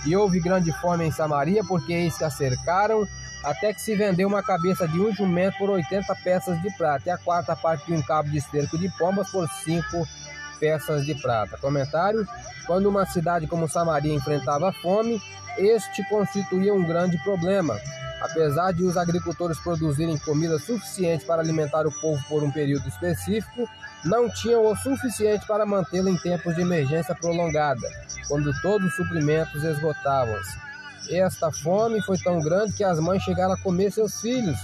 [0.04, 3.06] E houve grande fome em Samaria, porque eis que a cercaram,
[3.42, 7.10] até que se vendeu uma cabeça de um jumento por 80 peças de prata, e
[7.10, 10.06] a quarta parte de um cabo de esterco de pombas por 5
[10.58, 11.56] peças de prata.
[11.58, 12.26] Comentário:
[12.66, 15.20] Quando uma cidade como Samaria enfrentava fome,
[15.56, 17.78] este constituía um grande problema
[18.20, 23.68] Apesar de os agricultores produzirem comida suficiente para alimentar o povo por um período específico,
[24.04, 27.86] não tinham o suficiente para mantê-lo em tempos de emergência prolongada,
[28.26, 30.58] quando todos os suprimentos esgotavam-se.
[31.10, 34.58] Esta fome foi tão grande que as mães chegaram a comer seus filhos.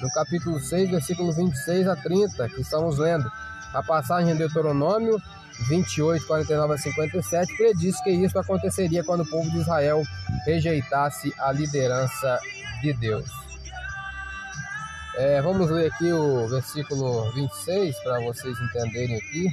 [0.00, 3.30] No capítulo 6, versículo 26 a 30, que estamos lendo.
[3.72, 5.20] A passagem de Deuteronômio
[5.68, 10.02] 28, 49 a 57 prediz que isso aconteceria quando o povo de Israel
[10.44, 12.38] rejeitasse a liderança
[12.82, 13.28] de Deus.
[15.16, 19.48] É, vamos ler aqui o versículo 26 para vocês entenderem aqui.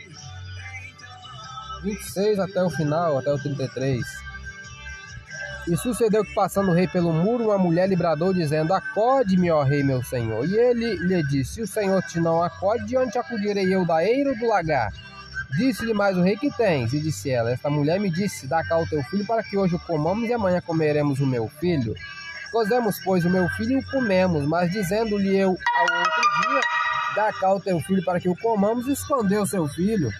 [1.84, 4.23] 26 até o final, até o 33.
[5.67, 9.63] E sucedeu que, passando o rei pelo muro, uma mulher lhe bradou, dizendo: Acode-me, ó
[9.63, 10.45] rei, meu senhor.
[10.47, 14.04] E ele lhe disse: Se o senhor te não acode, de onde acudirei eu, da
[14.04, 14.91] eira ou do lagar?
[15.58, 16.91] Disse-lhe mais o rei que tens.
[16.91, 19.76] E disse ela: Esta mulher me disse: Dá cá o teu filho, para que hoje
[19.76, 21.93] o comamos e amanhã comeremos o meu filho.
[22.52, 26.62] Cozemos, pois, o meu filho e o comemos, mas dizendo-lhe eu ao outro dia,
[27.15, 30.12] dá cá o teu filho para que o comamos, escondeu seu filho.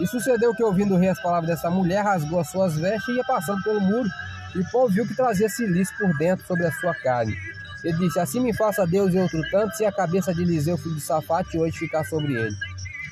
[0.00, 3.16] E sucedeu que, ouvindo o rei as palavras dessa mulher, rasgou as suas vestes e
[3.18, 4.08] ia passando pelo muro,
[4.54, 7.36] e o povo viu que trazia silício por dentro sobre a sua carne.
[7.84, 10.94] Ele disse, assim me faça Deus e outro tanto, se a cabeça de Eliseu, filho
[10.94, 12.54] de Safate, hoje ficar sobre ele.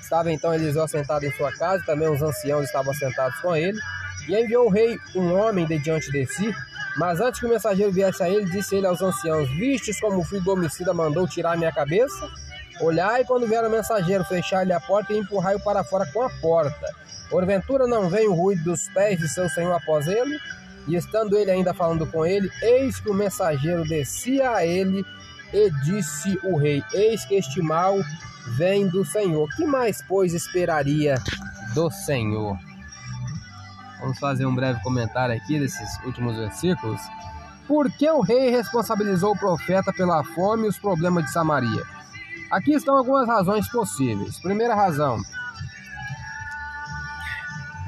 [0.01, 3.79] Estava então Eliseu sentado em sua casa, também os anciãos estavam sentados com ele,
[4.29, 6.55] e enviou o rei um homem de diante de si,
[6.97, 10.25] mas antes que o mensageiro viesse a ele, disse ele aos anciãos: Vistes como o
[10.25, 12.29] filho do homicida mandou tirar minha cabeça?
[12.81, 16.95] Olhai quando vier o mensageiro, fechar-lhe a porta e empurrai-o para fora com a porta.
[17.29, 20.39] Porventura não vem o ruído dos pés de seu senhor após ele?
[20.89, 25.05] E estando ele ainda falando com ele, eis que o mensageiro descia a ele
[25.53, 27.97] e disse o rei: Eis que este mal
[28.57, 29.49] vem do Senhor.
[29.57, 31.17] Que mais, pois, esperaria
[31.75, 32.59] do Senhor?
[34.01, 37.01] Vamos fazer um breve comentário aqui desses últimos versículos.
[37.69, 42.00] Por que o rei responsabilizou o profeta pela fome e os problemas de Samaria?
[42.51, 44.39] Aqui estão algumas razões possíveis.
[44.41, 45.19] Primeira razão: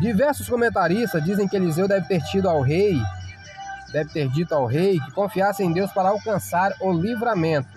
[0.00, 2.96] diversos comentaristas dizem que Eliseu deve ter tido ao rei,
[3.92, 7.68] deve ter dito ao rei que confiasse em Deus para alcançar o livramento.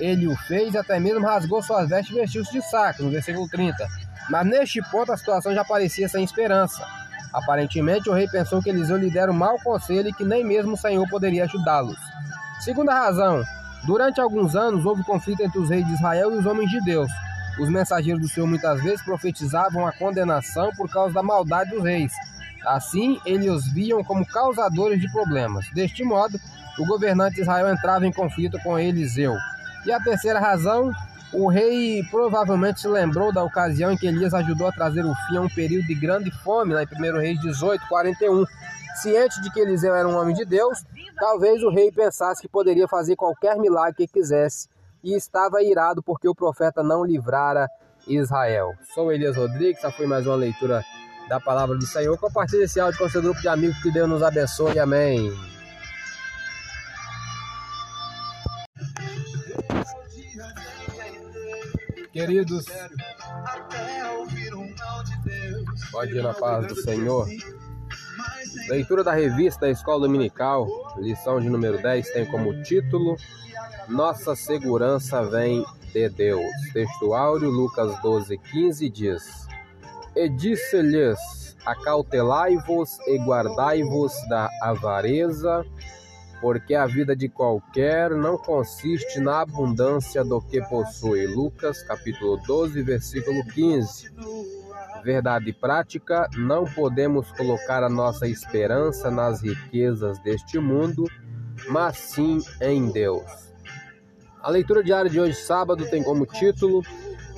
[0.00, 3.48] Ele o fez e até mesmo rasgou suas vestes e vestiu-se de saco, no versículo
[3.48, 3.86] 30.
[4.28, 6.84] Mas neste ponto a situação já parecia sem esperança.
[7.32, 10.74] Aparentemente, o rei pensou que Eliseu lhe dera um mau conselho e que nem mesmo
[10.74, 11.98] o Senhor poderia ajudá-los.
[12.60, 13.44] Segunda razão:
[13.86, 17.10] durante alguns anos houve conflito entre os reis de Israel e os homens de Deus.
[17.58, 22.12] Os mensageiros do Senhor muitas vezes profetizavam a condenação por causa da maldade dos reis.
[22.66, 25.66] Assim, eles os viam como causadores de problemas.
[25.72, 26.40] Deste modo,
[26.78, 29.34] o governante de Israel entrava em conflito com Eliseu.
[29.86, 30.90] E a terceira razão
[31.34, 35.36] o rei provavelmente se lembrou da ocasião em que Elias ajudou a trazer o fim
[35.36, 38.44] a um período de grande fome, lá em 1 Reis 18, 41.
[38.94, 40.84] Ciente de que Eliseu era um homem de Deus,
[41.18, 44.68] talvez o rei pensasse que poderia fazer qualquer milagre que quisesse
[45.02, 47.68] e estava irado porque o profeta não livrara
[48.06, 48.72] Israel.
[48.94, 50.82] Sou Elias Rodrigues, essa foi mais uma leitura
[51.28, 52.18] da palavra do Senhor.
[52.18, 53.76] Compartilhe esse áudio com seu grupo de amigos.
[53.82, 54.78] Que Deus nos abençoe.
[54.78, 55.32] Amém.
[62.12, 62.66] Queridos,
[65.90, 67.26] pode ir na paz do Senhor.
[68.68, 73.14] Leitura da revista Escola Dominical, lição de número 10, tem como título
[73.88, 75.62] Nossa segurança vem
[75.92, 76.50] de Deus.
[76.72, 79.46] Texto áureo, Lucas 12, 15 diz:
[80.16, 85.62] E disse-lhes: Acautelai-vos e guardai-vos da avareza,
[86.40, 91.26] porque a vida de qualquer não consiste na abundância do que possui.
[91.26, 94.10] Lucas capítulo 12, versículo 15.
[95.04, 101.04] Verdade prática, não podemos colocar a nossa esperança nas riquezas deste mundo,
[101.68, 103.52] mas sim em Deus.
[104.40, 106.80] A leitura diária de hoje, sábado, tem como título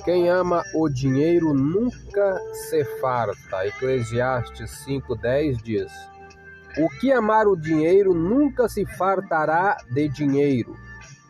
[0.05, 3.67] Quem ama o dinheiro nunca se farta.
[3.67, 5.91] Eclesiastes 5,10 diz:
[6.77, 10.73] O que amar o dinheiro nunca se fartará de dinheiro,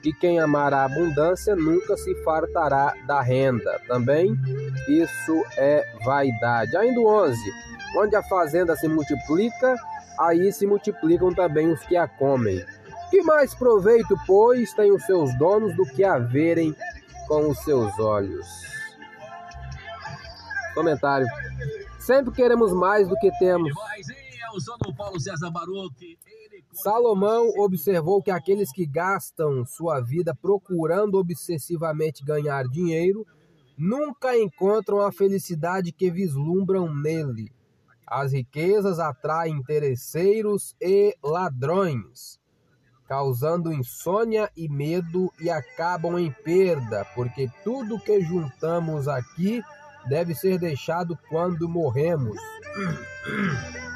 [0.04, 3.82] e quem amar a abundância nunca se fartará da renda.
[3.88, 4.36] Também
[4.88, 6.76] isso é vaidade.
[6.78, 7.40] Ainda 11:
[7.98, 9.76] Onde a fazenda se multiplica,
[10.20, 12.64] aí se multiplicam também os que a comem.
[13.10, 16.76] Que mais proveito, pois, têm os seus donos do que a verem
[17.28, 18.46] com os seus olhos?
[20.74, 21.28] Comentário.
[22.00, 23.74] Sempre queremos mais do que temos.
[26.82, 33.26] Salomão observou que aqueles que gastam sua vida procurando obsessivamente ganhar dinheiro
[33.78, 37.52] nunca encontram a felicidade que vislumbram nele.
[38.06, 42.40] As riquezas atraem interesseiros e ladrões
[43.08, 49.64] causando insônia e medo e acabam em perda, porque tudo que juntamos aqui
[50.10, 52.38] deve ser deixado quando morremos.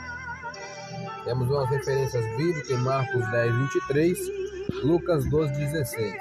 [1.23, 4.19] Temos umas referências bíblicas em Marcos 10, 23,
[4.83, 6.15] Lucas 12, 16.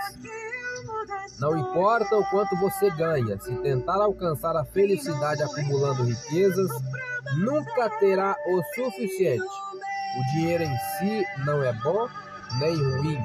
[1.39, 6.71] Não importa o quanto você ganha, se tentar alcançar a felicidade acumulando riquezas,
[7.39, 9.43] nunca terá o suficiente.
[9.43, 12.07] O dinheiro em si não é bom,
[12.59, 13.19] nem ruim,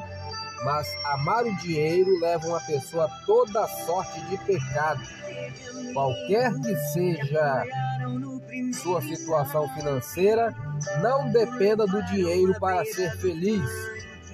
[0.63, 5.01] mas amar o dinheiro leva uma pessoa a toda sorte de pecado.
[5.93, 7.65] Qualquer que seja
[8.73, 10.53] sua situação financeira,
[11.01, 13.69] não dependa do dinheiro para ser feliz.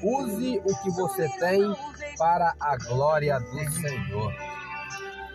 [0.04, 1.76] Use o que você tem
[2.18, 4.34] para a glória do Senhor.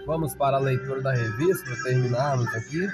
[0.07, 2.87] Vamos para a leitura da revista para terminarmos aqui,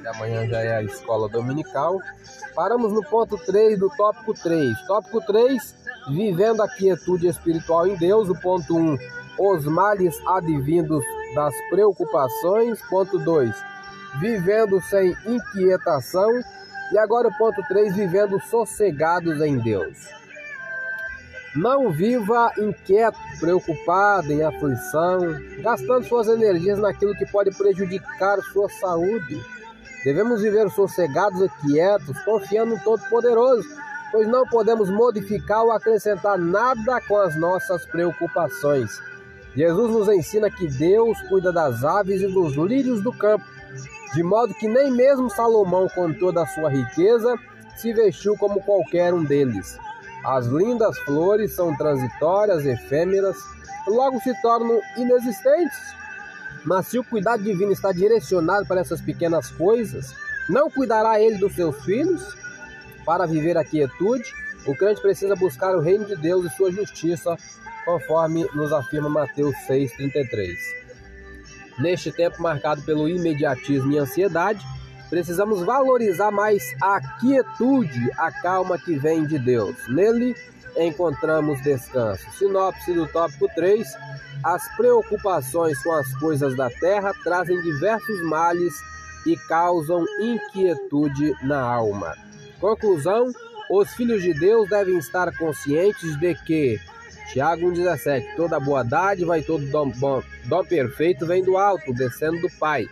[0.00, 1.98] que amanhã já é a escola dominical.
[2.54, 4.78] Paramos no ponto 3 do tópico 3.
[4.86, 5.74] Tópico 3
[6.10, 8.28] vivendo a quietude espiritual em Deus.
[8.28, 8.98] O ponto 1, um,
[9.38, 11.02] os males advindos
[11.34, 12.80] das preocupações.
[12.88, 13.54] Ponto 2,
[14.20, 16.30] vivendo sem inquietação.
[16.92, 20.08] E agora o ponto 3, vivendo sossegados em Deus.
[21.56, 25.20] Não viva inquieto, preocupado, em aflição,
[25.62, 29.40] gastando suas energias naquilo que pode prejudicar sua saúde.
[30.04, 33.84] Devemos viver sossegados e quietos, confiando no Todo-Poderoso
[34.14, 39.02] pois não podemos modificar ou acrescentar nada com as nossas preocupações.
[39.56, 43.44] Jesus nos ensina que Deus cuida das aves e dos lírios do campo,
[44.14, 47.36] de modo que nem mesmo Salomão, com toda a sua riqueza,
[47.76, 49.76] se vestiu como qualquer um deles.
[50.24, 53.36] As lindas flores são transitórias, efêmeras,
[53.88, 55.76] logo se tornam inexistentes.
[56.64, 60.14] Mas se o cuidado divino está direcionado para essas pequenas coisas,
[60.48, 62.22] não cuidará ele dos seus filhos?
[63.04, 64.32] Para viver a quietude,
[64.66, 67.36] o crente precisa buscar o reino de Deus e sua justiça,
[67.84, 70.83] conforme nos afirma Mateus 6,33.
[71.78, 74.64] Neste tempo marcado pelo imediatismo e ansiedade,
[75.10, 79.76] precisamos valorizar mais a quietude, a calma que vem de Deus.
[79.88, 80.34] Nele
[80.76, 82.24] encontramos descanso.
[82.38, 83.86] Sinopse do tópico 3:
[84.42, 88.74] As preocupações com as coisas da terra trazem diversos males
[89.26, 92.14] e causam inquietude na alma.
[92.60, 93.32] Conclusão:
[93.70, 96.78] os filhos de Deus devem estar conscientes de que,
[97.32, 102.40] Tiago 1,17, toda boa dádiva e todo dom, bom, dom perfeito vem do alto, descendo
[102.40, 102.86] do Pai.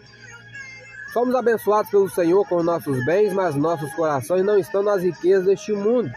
[1.12, 5.72] Somos abençoados pelo Senhor com nossos bens, mas nossos corações não estão nas riquezas deste
[5.72, 6.10] mundo.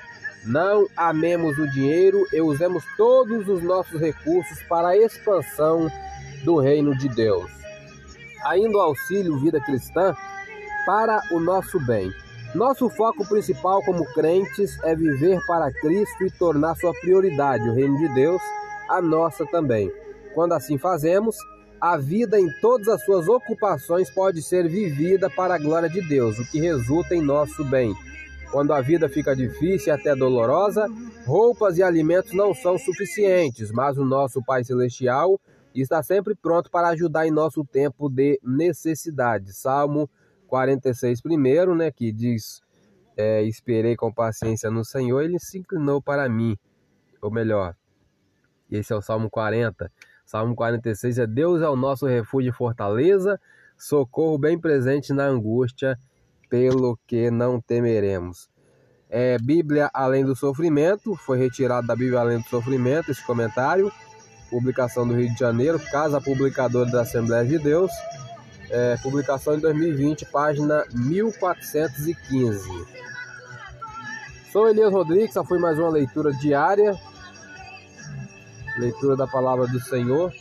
[0.45, 5.91] Não amemos o dinheiro e usemos todos os nossos recursos para a expansão
[6.43, 7.51] do reino de Deus.
[8.45, 10.16] Ainda o auxílio vida cristã
[10.86, 12.13] para o nosso bem.
[12.56, 17.97] Nosso foco principal como crentes é viver para Cristo e tornar sua prioridade, o reino
[17.97, 18.41] de Deus,
[18.89, 19.91] a nossa também.
[20.34, 21.36] Quando assim fazemos,
[21.82, 26.39] a vida em todas as suas ocupações pode ser vivida para a glória de Deus,
[26.39, 27.93] o que resulta em nosso bem.
[28.53, 30.88] Quando a vida fica difícil e até dolorosa,
[31.26, 35.38] roupas e alimentos não são suficientes, mas o nosso Pai Celestial
[35.74, 39.51] está sempre pronto para ajudar em nosso tempo de necessidade.
[39.51, 40.10] Salmo
[40.46, 42.62] 46, primeiro, né, que diz:
[43.18, 46.58] é, Esperei com paciência no Senhor, ele se inclinou para mim.
[47.22, 47.76] Ou melhor,
[48.70, 49.91] esse é o Salmo 40.
[50.26, 53.39] Salmo 46 é: Deus é o nosso refúgio e fortaleza,
[53.78, 56.00] socorro bem presente na angústia,
[56.50, 58.50] pelo que não temeremos.
[59.10, 63.91] É, Bíblia Além do Sofrimento, foi retirado da Bíblia Além do Sofrimento esse comentário,
[64.50, 67.91] publicação do Rio de Janeiro, Casa Publicadora da Assembleia de Deus,
[68.70, 72.70] é, publicação em 2020, página 1415.
[74.51, 76.97] Sou Elias Rodrigues, essa foi mais uma leitura diária
[78.78, 80.34] leitura da palavra do Senhor.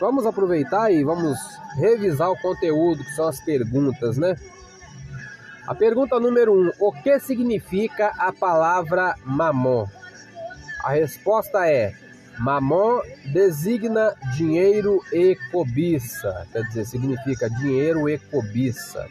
[0.00, 1.38] Vamos aproveitar e vamos
[1.76, 4.36] revisar o conteúdo, que são as perguntas, né?
[5.66, 9.86] A pergunta número um: O que significa a palavra mamon?
[10.82, 11.94] A resposta é:
[12.38, 13.00] Mamon
[13.32, 19.06] designa dinheiro e cobiça, quer dizer, significa dinheiro e cobiça.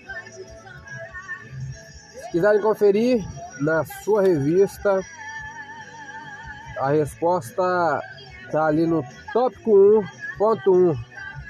[2.21, 3.23] Se quiserem conferir
[3.61, 4.99] na sua revista,
[6.79, 8.01] a resposta
[8.53, 9.03] Tá ali no
[9.33, 10.03] tópico 1,
[10.37, 10.95] ponto 1,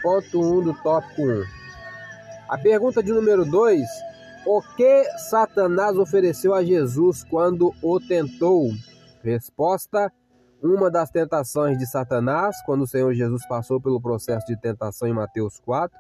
[0.02, 1.44] ponto 1 do tópico 1.
[2.48, 3.86] A pergunta de número 2,
[4.46, 8.72] o que Satanás ofereceu a Jesus quando o tentou?
[9.22, 10.14] Resposta:
[10.64, 15.14] uma das tentações de Satanás, quando o Senhor Jesus passou pelo processo de tentação em
[15.14, 16.00] Mateus 4,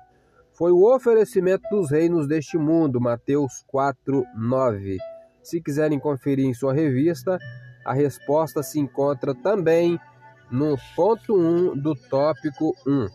[0.54, 4.98] foi o oferecimento dos reinos deste mundo, Mateus 4, 9.
[5.42, 7.38] Se quiserem conferir em sua revista,
[7.84, 10.00] a resposta se encontra também
[10.50, 13.08] no ponto 1 do tópico 1.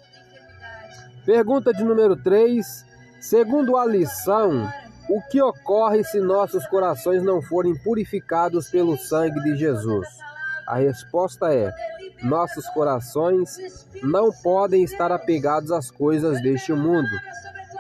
[1.24, 2.84] Pergunta de número 3.
[3.20, 4.68] Segundo a lição,
[5.09, 10.28] o que ocorre se nossos corações não forem purificados pelo sangue de Jesus?
[10.69, 11.73] A resposta é:
[12.23, 17.09] nossos corações não podem estar apegados às coisas deste mundo.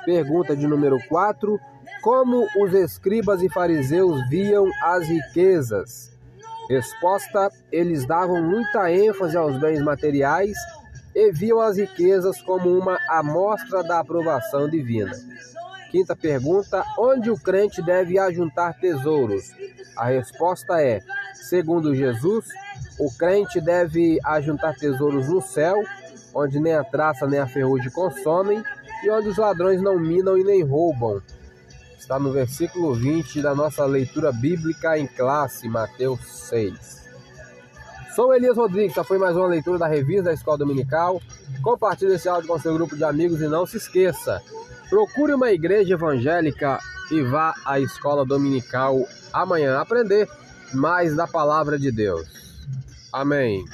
[0.06, 1.60] Pergunta de número 4:
[2.00, 6.10] Como os escribas e fariseus viam as riquezas?
[6.70, 10.56] Resposta: eles davam muita ênfase aos bens materiais
[11.14, 15.12] e viam as riquezas como uma amostra da aprovação divina.
[15.90, 19.52] Quinta pergunta: onde o crente deve ajuntar tesouros?
[19.94, 21.00] A resposta é:
[21.34, 22.46] segundo Jesus,
[22.98, 25.82] o crente deve ajuntar tesouros no céu,
[26.34, 28.62] onde nem a traça nem a ferrugem consomem
[29.04, 31.22] e onde os ladrões não minam e nem roubam
[32.08, 36.18] está no versículo 20 da nossa leitura bíblica em classe, Mateus
[36.48, 37.06] 6.
[38.16, 41.20] Sou Elias Rodrigues, essa foi mais uma leitura da revista da Escola Dominical.
[41.62, 44.40] Compartilhe esse áudio com seu grupo de amigos e não se esqueça,
[44.88, 46.78] procure uma igreja evangélica
[47.10, 50.26] e vá à Escola Dominical amanhã aprender
[50.72, 52.37] mais da palavra de Deus.
[53.18, 53.64] Amém.